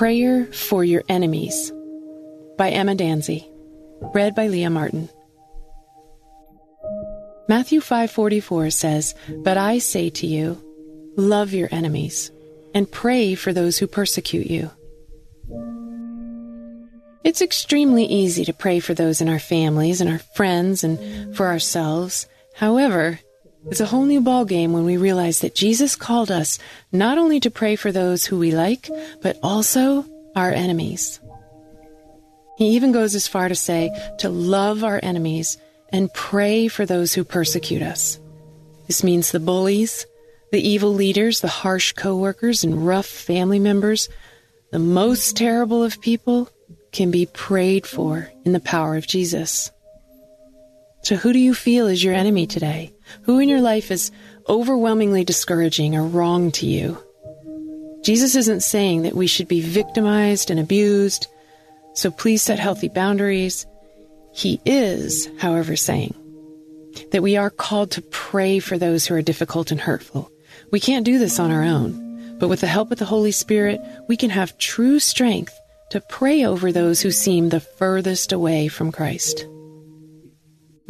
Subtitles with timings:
[0.00, 1.70] Prayer for Your Enemies
[2.56, 3.44] by Emma Danzey.
[4.14, 5.10] Read by Leah Martin.
[7.48, 10.56] Matthew 5:44 says, "But I say to you,
[11.18, 12.30] love your enemies
[12.72, 14.70] and pray for those who persecute you."
[17.22, 21.48] It's extremely easy to pray for those in our families and our friends and for
[21.48, 22.26] ourselves.
[22.54, 23.20] However,
[23.66, 26.58] it's a whole new ballgame when we realize that Jesus called us
[26.92, 28.88] not only to pray for those who we like,
[29.22, 30.04] but also
[30.34, 31.20] our enemies.
[32.56, 35.58] He even goes as far to say to love our enemies
[35.92, 38.18] and pray for those who persecute us.
[38.86, 40.06] This means the bullies,
[40.52, 44.08] the evil leaders, the harsh coworkers, and rough family members,
[44.72, 46.48] the most terrible of people,
[46.92, 49.70] can be prayed for in the power of Jesus.
[51.02, 52.92] So, who do you feel is your enemy today?
[53.22, 54.10] Who in your life is
[54.48, 56.98] overwhelmingly discouraging or wrong to you?
[58.02, 61.26] Jesus isn't saying that we should be victimized and abused,
[61.94, 63.66] so please set healthy boundaries.
[64.32, 66.14] He is, however, saying
[67.12, 70.30] that we are called to pray for those who are difficult and hurtful.
[70.70, 73.80] We can't do this on our own, but with the help of the Holy Spirit,
[74.08, 75.58] we can have true strength
[75.90, 79.46] to pray over those who seem the furthest away from Christ.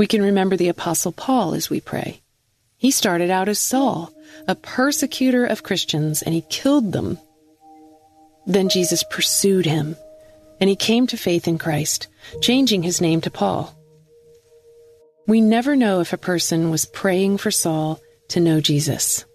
[0.00, 2.22] We can remember the Apostle Paul as we pray.
[2.78, 4.11] He started out as Saul,
[4.49, 7.19] a persecutor of Christians, and he killed them.
[8.47, 9.97] Then Jesus pursued him,
[10.59, 12.09] and he came to faith in Christ,
[12.41, 13.77] changing his name to Paul.
[15.27, 19.27] We never know if a person was praying for Saul to know Jesus.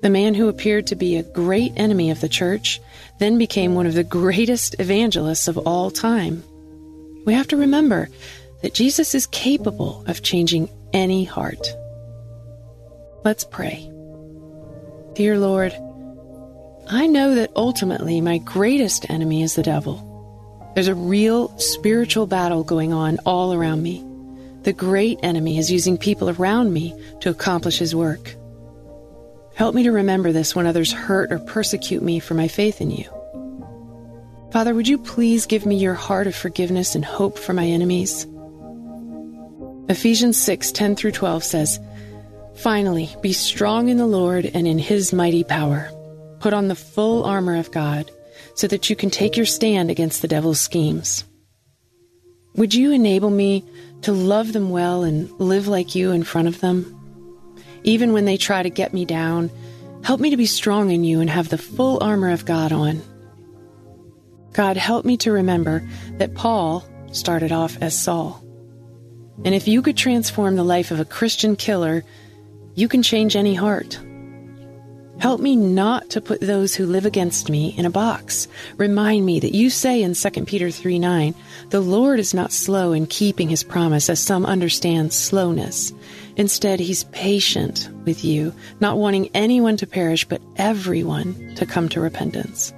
[0.00, 2.80] The man who appeared to be a great enemy of the church
[3.18, 6.42] then became one of the greatest evangelists of all time.
[7.26, 8.08] We have to remember
[8.66, 11.68] that Jesus is capable of changing any heart.
[13.22, 13.88] Let's pray.
[15.14, 15.72] Dear Lord,
[16.88, 20.72] I know that ultimately my greatest enemy is the devil.
[20.74, 24.04] There's a real spiritual battle going on all around me.
[24.62, 28.34] The great enemy is using people around me to accomplish his work.
[29.54, 32.90] Help me to remember this when others hurt or persecute me for my faith in
[32.90, 33.08] you.
[34.50, 38.26] Father, would you please give me your heart of forgiveness and hope for my enemies?
[39.88, 41.80] Ephesians 6 10 through 12 says,
[42.56, 45.90] Finally, be strong in the Lord and in his mighty power.
[46.40, 48.10] Put on the full armor of God
[48.54, 51.24] so that you can take your stand against the devil's schemes.
[52.56, 53.64] Would you enable me
[54.02, 56.92] to love them well and live like you in front of them?
[57.84, 59.50] Even when they try to get me down,
[60.02, 63.02] help me to be strong in you and have the full armor of God on.
[64.54, 68.45] God, help me to remember that Paul started off as Saul.
[69.44, 72.04] And if you could transform the life of a Christian killer,
[72.74, 73.98] you can change any heart.
[75.18, 78.48] Help me not to put those who live against me in a box.
[78.76, 81.34] Remind me that you say in 2 Peter 3 9,
[81.70, 85.92] the Lord is not slow in keeping his promise, as some understand slowness.
[86.36, 92.00] Instead, he's patient with you, not wanting anyone to perish, but everyone to come to
[92.00, 92.74] repentance.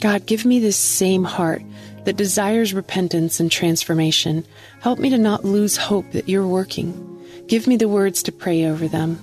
[0.00, 1.62] God, give me this same heart
[2.04, 4.44] that desires repentance and transformation.
[4.80, 7.06] Help me to not lose hope that you're working.
[7.46, 9.18] Give me the words to pray over them.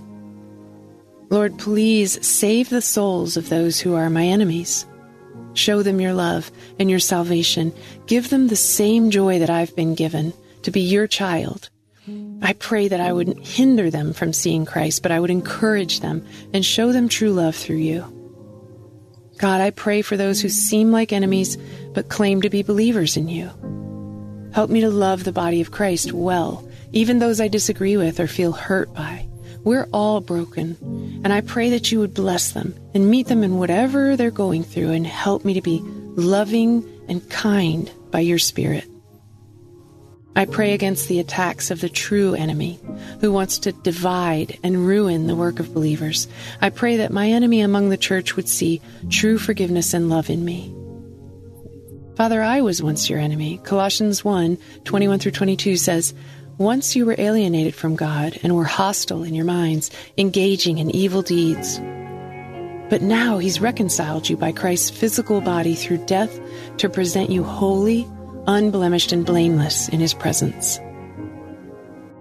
[1.30, 4.86] Lord, please save the souls of those who are my enemies.
[5.54, 7.74] Show them your love and your salvation.
[8.06, 10.34] Give them the same joy that I've been given
[10.64, 11.70] to be your child.
[12.42, 16.26] I pray that I wouldn't hinder them from seeing Christ, but I would encourage them
[16.54, 18.17] and show them true love through you.
[19.38, 21.58] God, I pray for those who seem like enemies
[21.94, 23.52] but claim to be believers in you.
[24.54, 28.28] Help me to love the body of Christ well, even those I disagree with or
[28.28, 29.28] feel hurt by.
[29.64, 30.78] We're all broken,
[31.24, 34.64] and I pray that you would bless them and meet them in whatever they're going
[34.64, 38.86] through and help me to be loving and kind by your Spirit.
[40.38, 42.80] I pray against the attacks of the true enemy
[43.22, 46.28] who wants to divide and ruin the work of believers.
[46.62, 48.80] I pray that my enemy among the church would see
[49.10, 50.72] true forgiveness and love in me.
[52.16, 53.60] Father, I was once your enemy.
[53.64, 56.14] Colossians 1 21 through 22 says,
[56.60, 61.24] once you were alienated from God and were hostile in your minds, engaging in evil
[61.24, 61.80] deeds.
[62.92, 66.40] But now he's reconciled you by Christ's physical body through death
[66.78, 68.08] to present you holy,
[68.48, 70.80] unblemished, and blameless in his presence.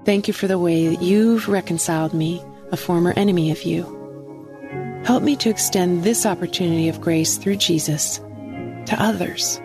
[0.05, 3.83] Thank you for the way that you've reconciled me, a former enemy of you.
[5.05, 8.19] Help me to extend this opportunity of grace through Jesus
[8.87, 9.61] to others.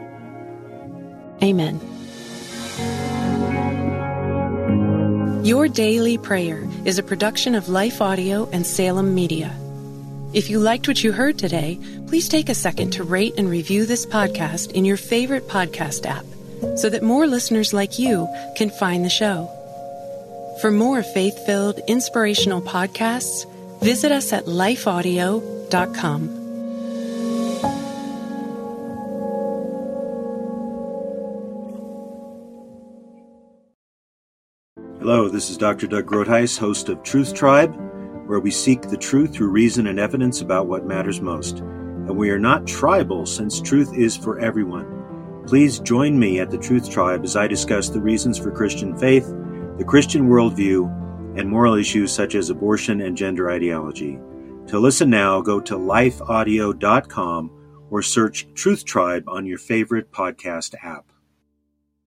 [1.43, 1.79] Amen.
[5.43, 9.51] Your Daily Prayer is a production of Life Audio and Salem Media.
[10.33, 13.85] If you liked what you heard today, please take a second to rate and review
[13.85, 16.25] this podcast in your favorite podcast app
[16.75, 19.49] so that more listeners like you can find the show.
[20.61, 23.45] For more faith filled, inspirational podcasts,
[23.81, 26.41] visit us at lifeaudio.com.
[34.99, 35.87] Hello, this is Dr.
[35.87, 37.75] Doug Groothuis, host of Truth Tribe,
[38.27, 41.57] where we seek the truth through reason and evidence about what matters most.
[41.57, 45.00] And we are not tribal since truth is for everyone.
[45.47, 49.27] Please join me at the Truth Tribe as I discuss the reasons for Christian faith,
[49.77, 54.19] the Christian worldview, and moral issues such as abortion and gender ideology.
[54.67, 57.51] To listen now, go to lifeaudio.com
[57.89, 61.10] or search Truth Tribe on your favorite podcast app.